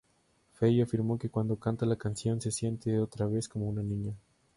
Fey 0.55 0.81
afirmó 0.81 1.19
que 1.19 1.29
cuando 1.29 1.57
canta 1.59 1.85
la 1.85 1.95
canción 1.95 2.41
se 2.41 2.49
siente 2.51 2.97
otra 2.99 3.27
vez 3.27 3.47
como 3.47 3.69
una 3.69 3.83
niña. 3.83 4.15